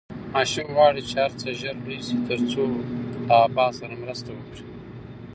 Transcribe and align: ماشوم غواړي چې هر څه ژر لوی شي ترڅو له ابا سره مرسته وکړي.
ماشوم 0.33 0.67
غواړي 0.77 1.01
چې 1.09 1.15
هر 1.23 1.31
څه 1.41 1.47
ژر 1.59 1.75
لوی 1.85 1.99
شي 2.07 2.15
ترڅو 2.27 2.63
له 3.27 3.33
ابا 3.45 3.67
سره 3.79 3.93
مرسته 4.03 4.29
وکړي. 4.33 4.65